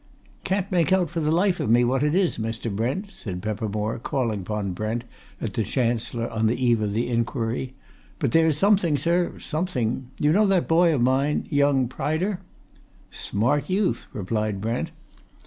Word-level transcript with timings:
"Can't 0.43 0.71
make 0.71 0.91
out 0.91 1.11
for 1.11 1.19
the 1.19 1.29
life 1.29 1.59
of 1.59 1.69
me 1.69 1.83
what 1.83 2.01
it 2.01 2.15
is, 2.15 2.39
Mr. 2.39 2.75
Brent!" 2.75 3.11
said 3.11 3.39
Peppermore, 3.43 3.99
calling 3.99 4.39
upon 4.39 4.73
Brent 4.73 5.03
at 5.39 5.53
the 5.53 5.63
Chancellor 5.63 6.27
on 6.31 6.47
the 6.47 6.55
eve 6.57 6.81
of 6.81 6.93
the 6.93 7.07
inquiry. 7.07 7.75
"But 8.17 8.31
there's 8.31 8.57
something, 8.57 8.97
sir, 8.97 9.37
something! 9.37 10.07
You 10.19 10.31
know 10.31 10.47
that 10.47 10.67
boy 10.67 10.95
of 10.95 11.01
mine 11.01 11.45
young 11.49 11.87
Pryder?" 11.87 12.39
"Smart 13.11 13.69
youth!" 13.69 14.07
replied 14.11 14.59
Brent. 14.59 14.89